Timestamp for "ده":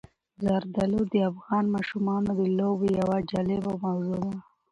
4.23-4.37